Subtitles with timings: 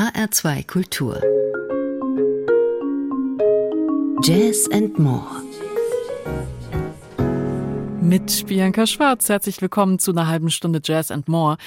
[0.00, 1.20] HR2 Kultur.
[4.22, 5.26] Jazz and More.
[8.00, 9.28] Mit Bianca Schwarz.
[9.28, 11.58] Herzlich willkommen zu einer halben Stunde Jazz and More.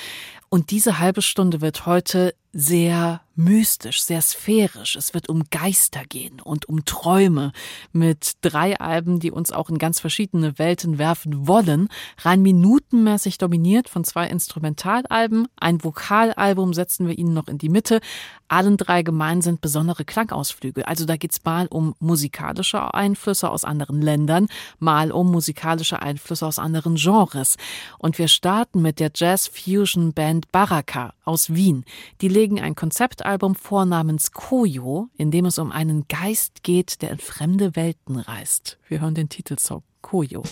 [0.49, 4.95] Und diese halbe Stunde wird heute sehr mystisch, sehr sphärisch.
[4.95, 7.51] Es wird um Geister gehen und um Träume
[7.91, 11.89] mit drei Alben, die uns auch in ganz verschiedene Welten werfen wollen.
[12.19, 15.47] Rein minutenmäßig dominiert von zwei Instrumentalalben.
[15.59, 18.01] Ein Vokalalbum setzen wir Ihnen noch in die Mitte.
[18.47, 20.87] Allen drei gemein sind besondere Klangausflüge.
[20.87, 26.59] Also da geht's mal um musikalische Einflüsse aus anderen Ländern, mal um musikalische Einflüsse aus
[26.59, 27.57] anderen Genres.
[27.97, 31.83] Und wir starten mit der Jazz-Fusion-Band Baraka aus Wien.
[32.21, 37.11] Die legen ein Konzeptalbum vor namens Koyo, in dem es um einen Geist geht, der
[37.11, 38.79] in fremde Welten reist.
[38.89, 40.43] Wir hören den Titelsong Koyo.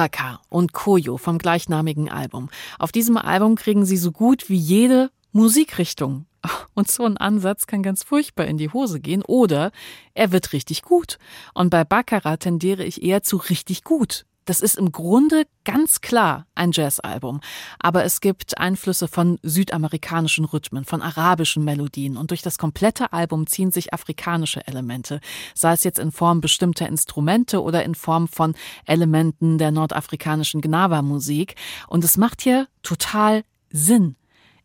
[0.00, 2.48] Baraka und Koyo vom gleichnamigen Album.
[2.78, 6.24] Auf diesem Album kriegen Sie so gut wie jede Musikrichtung.
[6.74, 9.72] Und so ein Ansatz kann ganz furchtbar in die Hose gehen oder
[10.14, 11.18] er wird richtig gut.
[11.52, 14.24] Und bei Baccarat tendiere ich eher zu richtig gut.
[14.50, 17.40] Das ist im Grunde ganz klar ein Jazzalbum,
[17.78, 22.16] aber es gibt Einflüsse von südamerikanischen Rhythmen, von arabischen Melodien.
[22.16, 25.20] Und durch das komplette Album ziehen sich afrikanische Elemente,
[25.54, 28.56] sei es jetzt in Form bestimmter Instrumente oder in Form von
[28.86, 31.54] Elementen der nordafrikanischen Gnawa-Musik.
[31.86, 34.16] Und es macht hier total Sinn.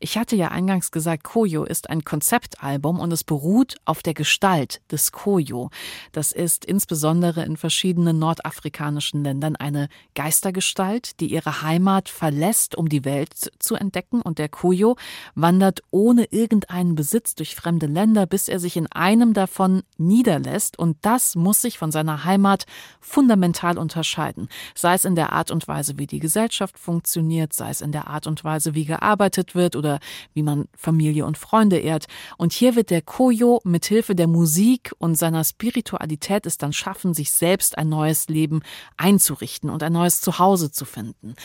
[0.06, 4.80] Ich hatte ja eingangs gesagt, Koyo ist ein Konzeptalbum und es beruht auf der Gestalt
[4.92, 5.72] des Koyo.
[6.12, 13.04] Das ist insbesondere in verschiedenen nordafrikanischen Ländern eine Geistergestalt, die ihre Heimat verlässt, um die
[13.04, 14.22] Welt zu entdecken.
[14.22, 14.96] Und der Koyo
[15.34, 20.78] wandert ohne irgendeinen Besitz durch fremde Länder, bis er sich in einem davon niederlässt.
[20.78, 22.68] Und das muss sich von seiner Heimat
[23.02, 27.82] fundamental unterscheiden, sei es in der Art und Weise, wie die Gesellschaft funktioniert, sei es
[27.82, 29.95] in der Art und Weise, wie gearbeitet wird oder
[30.34, 32.06] wie man Familie und Freunde ehrt.
[32.38, 37.14] Und hier wird der Koyo mit Hilfe der Musik und seiner Spiritualität es dann schaffen,
[37.14, 38.62] sich selbst ein neues Leben
[38.98, 41.36] einzurichten und ein neues Zuhause zu finden.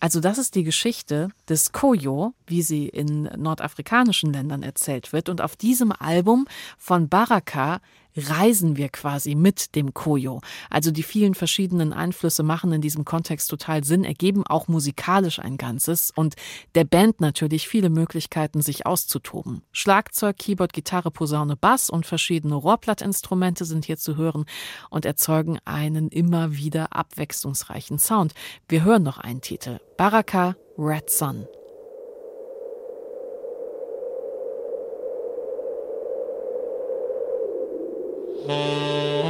[0.00, 5.28] Also das ist die Geschichte des Koyo, wie sie in nordafrikanischen Ländern erzählt wird.
[5.28, 6.46] Und auf diesem Album
[6.78, 7.80] von Baraka
[8.16, 10.40] reisen wir quasi mit dem Koyo.
[10.68, 15.56] Also die vielen verschiedenen Einflüsse machen in diesem Kontext total Sinn, ergeben auch musikalisch ein
[15.56, 16.34] Ganzes und
[16.74, 19.62] der Band natürlich viele Möglichkeiten, sich auszutoben.
[19.72, 24.44] Schlagzeug, Keyboard, Gitarre, Posaune, Bass und verschiedene Rohrplattinstrumente sind hier zu hören
[24.90, 28.34] und erzeugen einen immer wieder abwechslungsreichen Sound.
[28.68, 29.78] Wir hören noch einen Titel.
[29.96, 31.46] Baraka Red Sun.
[38.42, 39.29] Red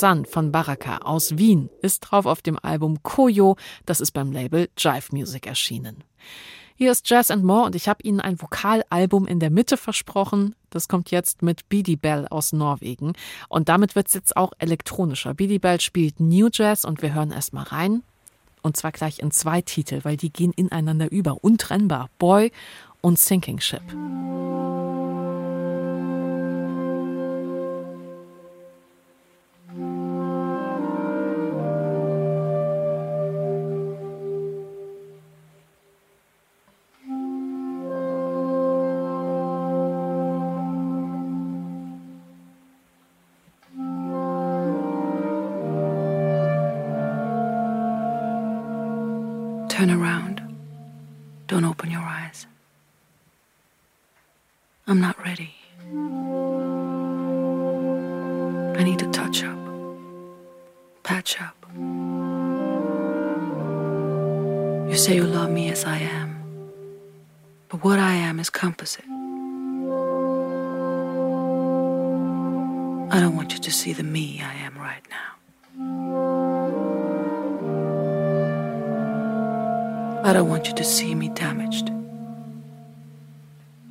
[0.00, 4.70] Sun von Baraka aus Wien ist drauf auf dem Album Koyo, das ist beim Label
[4.78, 6.02] Jive Music erschienen.
[6.74, 10.54] Hier ist Jazz and More und ich habe Ihnen ein Vokalalbum in der Mitte versprochen.
[10.70, 13.12] Das kommt jetzt mit Beady Bell aus Norwegen.
[13.50, 15.34] Und damit wird es jetzt auch elektronischer.
[15.34, 18.02] Beady Bell spielt New Jazz und wir hören erstmal rein.
[18.62, 22.08] Und zwar gleich in zwei Titel, weil die gehen ineinander über, untrennbar.
[22.18, 22.52] Boy
[23.02, 23.82] und Sinking Ship.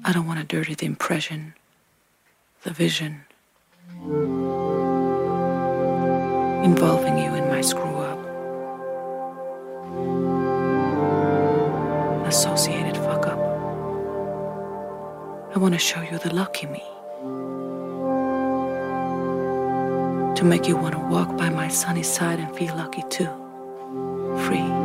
[0.06, 1.54] I don't want to dirty the impression,
[2.64, 3.22] the vision
[6.64, 8.20] involving you in my screw up.
[12.26, 13.40] Associated fuck up.
[15.54, 16.84] I want to show you the lucky me.
[20.36, 23.30] To make you want to walk by my sunny side and feel lucky too.
[24.46, 24.79] Free.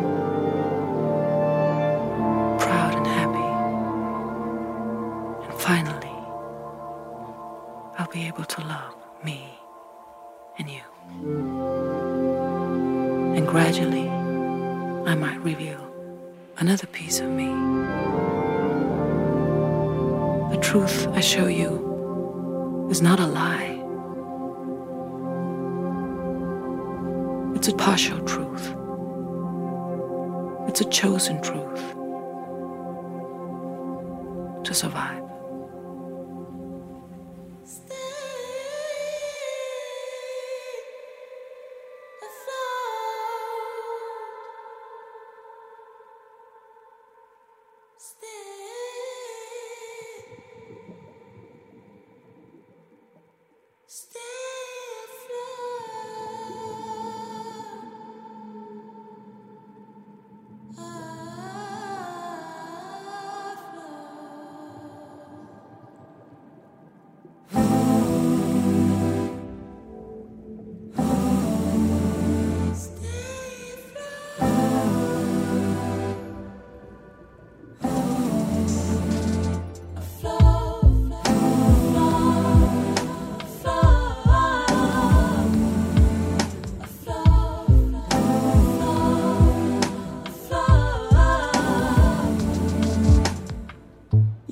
[34.64, 35.23] To survive.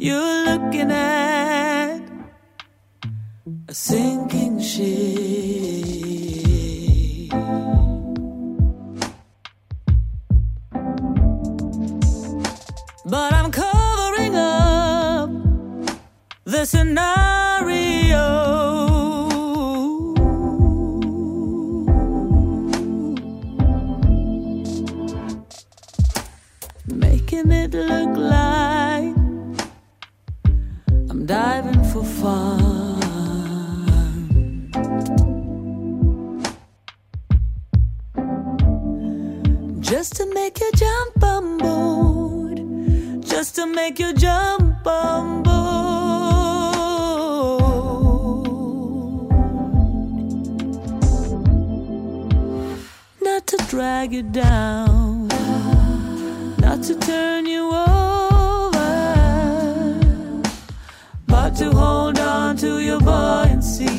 [0.03, 2.01] You're looking at
[3.69, 5.22] a sinking ship.
[54.33, 55.29] Down.
[56.59, 57.93] Not to turn you over
[61.27, 63.93] but to hold on to your buoyancy,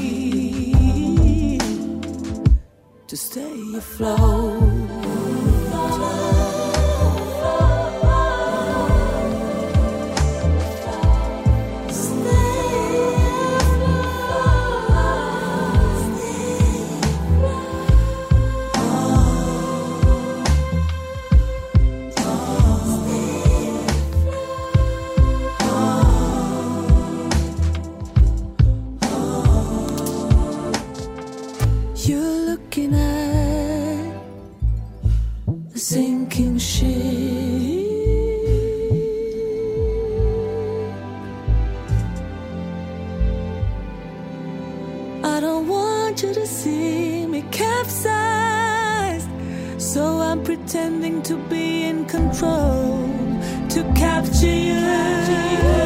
[3.08, 4.84] to stay afloat.
[50.34, 53.08] I'm pretending to be in control
[53.70, 54.82] to capture you.
[54.82, 55.83] Not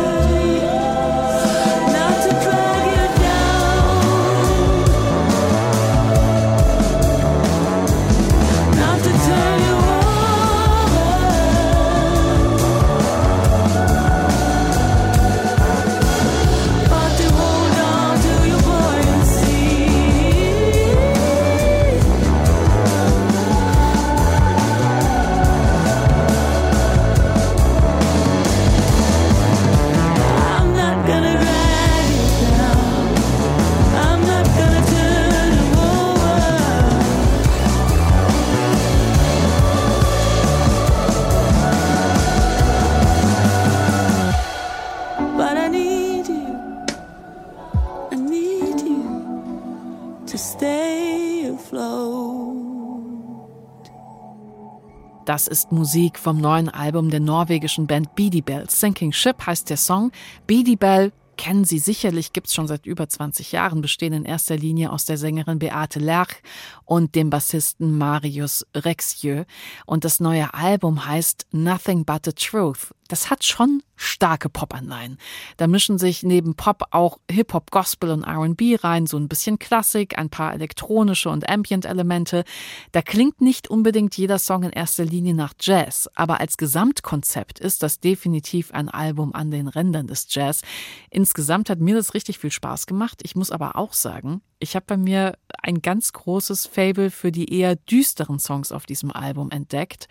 [55.28, 58.70] Das ist Musik vom neuen Album der norwegischen Band Beady Bell.
[58.70, 60.14] Sinking Ship heißt der Song.
[60.48, 64.90] Beady Bell kennen Sie sicherlich, gibt's schon seit über 20 Jahren, bestehen in erster Linie
[64.90, 66.42] aus der Sängerin Beate Lerch
[66.86, 69.46] und dem Bassisten Marius Rexieux.
[69.86, 72.94] Und das neue Album heißt Nothing But the Truth.
[73.08, 75.18] Das hat schon starke Pop-Anleihen.
[75.58, 80.18] Da mischen sich neben Pop auch Hip-Hop, Gospel und R&B rein, so ein bisschen Klassik,
[80.18, 82.44] ein paar elektronische und Ambient-Elemente.
[82.92, 87.84] Da klingt nicht unbedingt jeder Song in erster Linie nach Jazz, aber als Gesamtkonzept ist
[87.84, 90.62] das definitiv ein Album an den Rändern des Jazz.
[91.10, 93.22] Insgesamt hat mir das richtig viel Spaß gemacht.
[93.24, 97.54] Ich muss aber auch sagen, ich habe bei mir ein ganz großes Fable für die
[97.54, 100.08] eher düsteren Songs auf diesem Album entdeckt,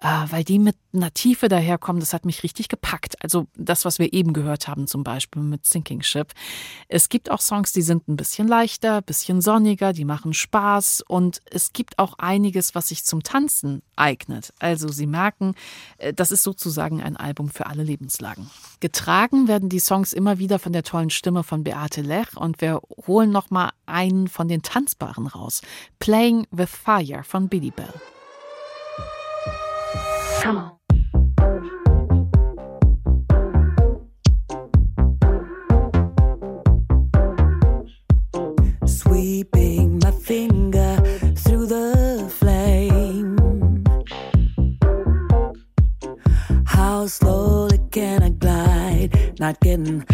[0.00, 3.22] äh, weil die mit einer Tiefe daherkommen, das hat mich richtig gepackt.
[3.22, 6.32] Also das, was wir eben gehört haben, zum Beispiel mit Sinking Ship.
[6.88, 11.02] Es gibt auch Songs, die sind ein bisschen leichter, ein bisschen sonniger, die machen Spaß
[11.06, 14.52] und es gibt auch einiges, was sich zum Tanzen eignet.
[14.58, 15.54] Also Sie merken,
[15.98, 18.50] äh, das ist sozusagen ein Album für alle Lebenslagen.
[18.80, 22.80] Getragen werden die Songs immer wieder von der tollen Stimme von Beate Lech und wir
[23.06, 25.62] holen noch mal einen von den Tanzbaren raus.
[25.98, 27.94] Playing with Fire von Billy Bell.
[30.42, 30.70] Come on.
[38.86, 40.96] Sweeping my finger
[41.36, 43.84] through the flame.
[46.66, 49.38] How slowly can I glide?
[49.38, 50.04] Not getting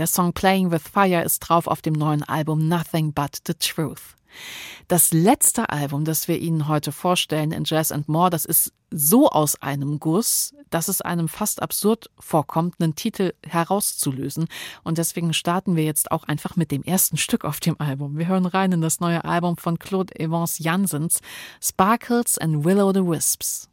[0.00, 4.16] Der Song Playing with Fire ist drauf auf dem neuen Album Nothing But the Truth.
[4.88, 9.28] Das letzte Album, das wir Ihnen heute vorstellen in Jazz and More, das ist so
[9.28, 14.48] aus einem Guss, dass es einem fast absurd vorkommt, einen Titel herauszulösen.
[14.84, 18.16] Und deswegen starten wir jetzt auch einfach mit dem ersten Stück auf dem Album.
[18.16, 21.20] Wir hören rein in das neue Album von Claude Evans Janssens,
[21.60, 23.68] Sparkles and Willow the Wisps.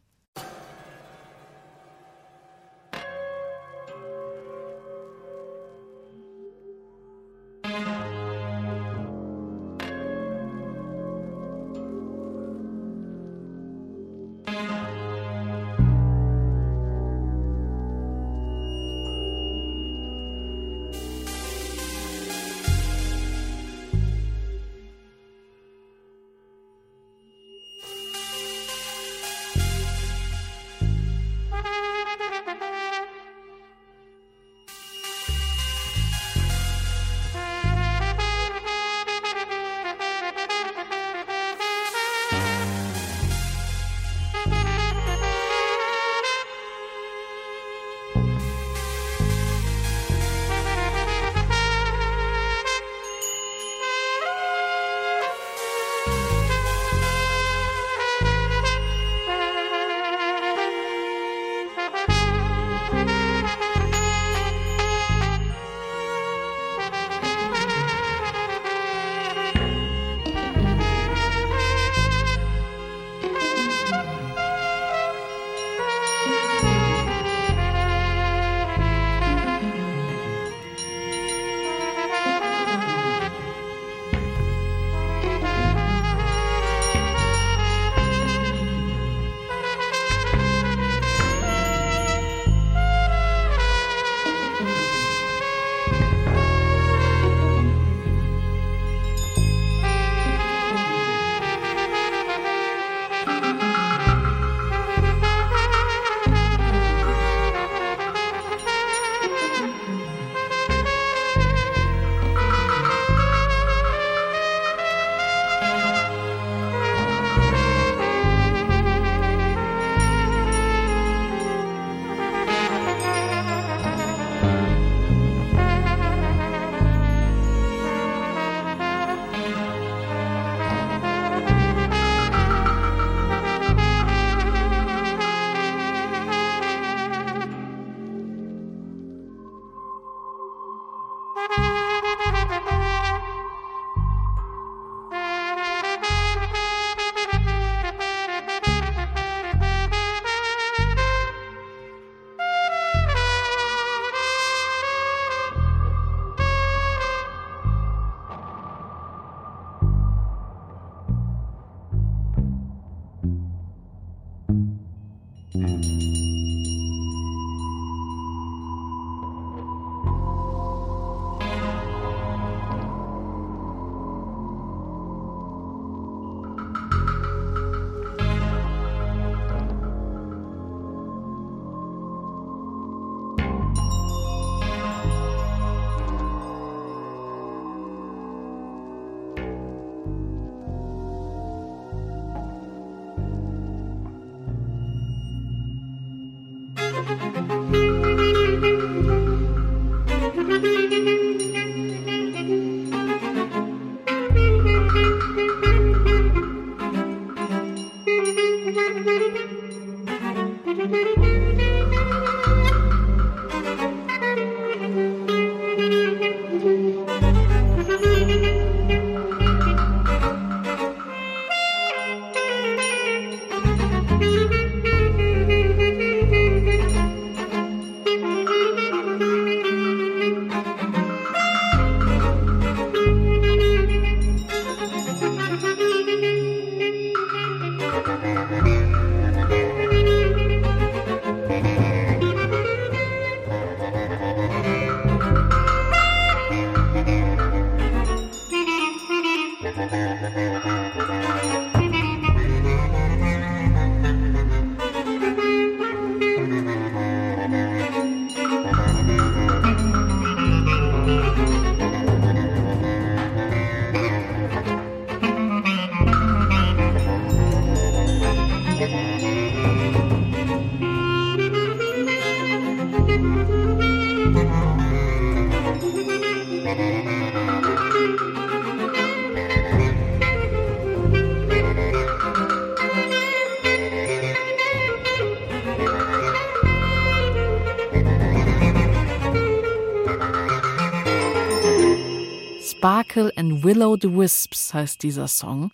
[293.08, 295.70] Sparkle and Willow the Wisps heißt dieser Song.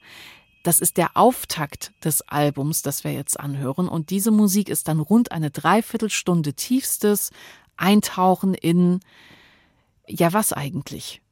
[0.62, 3.88] Das ist der Auftakt des Albums, das wir jetzt anhören.
[3.88, 7.30] Und diese Musik ist dann rund eine Dreiviertelstunde tiefstes
[7.76, 9.00] Eintauchen in,
[10.06, 11.22] ja, was eigentlich?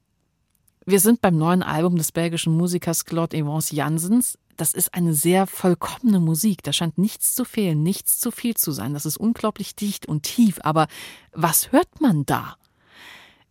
[0.84, 4.38] Wir sind beim neuen Album des belgischen Musikers Claude Evans Jansens.
[4.56, 6.64] Das ist eine sehr vollkommene Musik.
[6.64, 8.92] Da scheint nichts zu fehlen, nichts zu viel zu sein.
[8.92, 10.58] Das ist unglaublich dicht und tief.
[10.62, 10.88] Aber
[11.32, 12.56] was hört man da?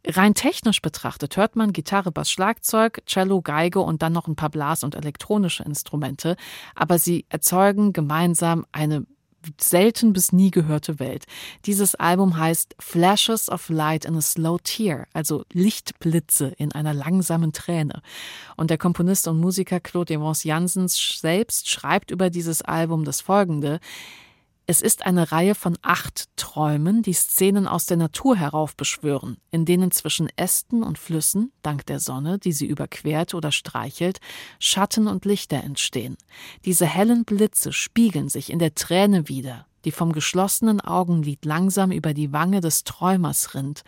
[0.08, 4.50] Rein technisch betrachtet hört man Gitarre, Bass, Schlagzeug, Cello, Geige und dann noch ein paar
[4.50, 6.36] Blas- und elektronische Instrumente,
[6.76, 9.06] aber sie erzeugen gemeinsam eine
[9.60, 11.26] selten bis nie gehörte Welt.
[11.66, 17.54] Dieses Album heißt Flashes of Light in a Slow Tear, also Lichtblitze in einer langsamen
[17.54, 18.02] Träne.
[18.56, 23.80] Und der Komponist und Musiker Claude Evans Jansens selbst schreibt über dieses Album das folgende.
[24.68, 29.92] Es ist eine Reihe von acht Träumen, die Szenen aus der Natur heraufbeschwören, in denen
[29.92, 34.20] zwischen Ästen und Flüssen, dank der Sonne, die sie überquert oder streichelt,
[34.60, 36.16] Schatten und Lichter entstehen.
[36.64, 42.14] Diese hellen Blitze spiegeln sich in der Träne wieder, die vom geschlossenen Augenlid langsam über
[42.14, 43.84] die Wange des Träumers rinnt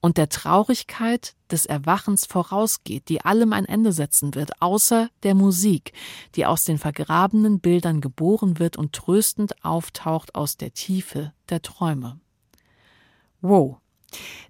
[0.00, 5.92] und der Traurigkeit des Erwachens vorausgeht, die allem ein Ende setzen wird, außer der Musik,
[6.34, 12.20] die aus den vergrabenen Bildern geboren wird und tröstend auftaucht aus der Tiefe der Träume.
[13.40, 13.78] Wow.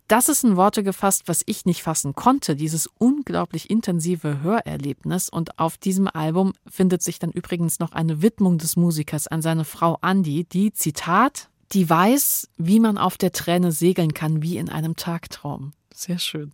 [0.08, 5.28] Das ist in Worte gefasst, was ich nicht fassen konnte, dieses unglaublich intensive Hörerlebnis.
[5.28, 9.64] Und auf diesem Album findet sich dann übrigens noch eine Widmung des Musikers an seine
[9.64, 14.70] Frau Andi, die, Zitat, die weiß, wie man auf der Träne segeln kann, wie in
[14.70, 15.72] einem Tagtraum.
[15.94, 16.52] Sehr schön.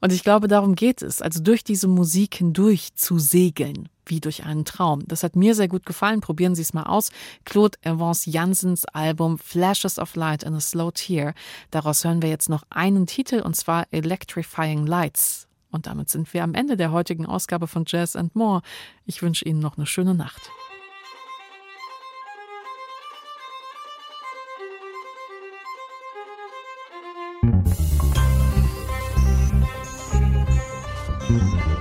[0.00, 4.44] Und ich glaube, darum geht es, also durch diese Musik hindurch zu segeln, wie durch
[4.44, 5.02] einen Traum.
[5.06, 6.20] Das hat mir sehr gut gefallen.
[6.20, 7.10] Probieren Sie es mal aus.
[7.44, 11.34] Claude Evans Jansens Album Flashes of Light in a Slow Tear.
[11.70, 15.48] Daraus hören wir jetzt noch einen Titel und zwar Electrifying Lights.
[15.70, 18.62] Und damit sind wir am Ende der heutigen Ausgabe von Jazz and More.
[19.06, 20.50] Ich wünsche Ihnen noch eine schöne Nacht.
[31.32, 31.71] Musik